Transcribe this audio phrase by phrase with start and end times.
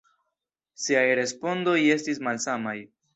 [0.83, 2.75] Siaj respondoj estis malsamaj.